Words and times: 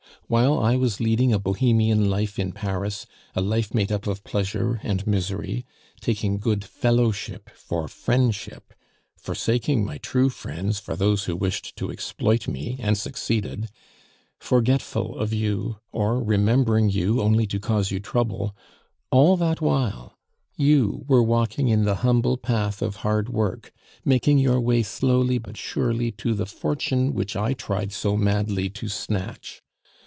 While 0.27 0.59
I 0.61 0.77
was 0.77 1.01
leading 1.01 1.33
a 1.33 1.39
bohemian 1.39 2.09
life 2.09 2.39
in 2.39 2.53
Paris, 2.53 3.05
a 3.35 3.41
life 3.41 3.73
made 3.73 3.91
up 3.91 4.07
of 4.07 4.23
pleasure 4.23 4.79
and 4.81 5.05
misery; 5.05 5.65
taking 5.99 6.37
good 6.37 6.63
fellowship 6.63 7.49
for 7.49 7.89
friendship, 7.89 8.73
forsaking 9.17 9.83
my 9.83 9.97
true 9.97 10.29
friends 10.29 10.79
for 10.79 10.95
those 10.95 11.25
who 11.25 11.35
wished 11.35 11.75
to 11.75 11.91
exploit 11.91 12.47
me, 12.47 12.77
and 12.79 12.97
succeeded; 12.97 13.67
forgetful 14.39 15.17
of 15.19 15.33
you, 15.33 15.79
or 15.91 16.23
remembering 16.23 16.89
you 16.89 17.19
only 17.19 17.45
to 17.47 17.59
cause 17.59 17.91
you 17.91 17.99
trouble, 17.99 18.55
all 19.11 19.35
that 19.35 19.59
while 19.59 20.17
you 20.55 21.03
were 21.09 21.23
walking 21.23 21.67
in 21.67 21.83
the 21.83 21.95
humble 22.05 22.37
path 22.37 22.81
of 22.81 22.97
hard 22.97 23.27
work, 23.27 23.73
making 24.05 24.37
your 24.37 24.61
way 24.61 24.81
slowly 24.81 25.37
but 25.39 25.57
surely 25.57 26.09
to 26.09 26.33
the 26.33 26.45
fortune 26.45 27.11
which 27.13 27.35
I 27.35 27.51
tried 27.51 27.91
so 27.91 28.15
madly 28.15 28.69
to 28.69 28.87
snatch. 28.87 29.61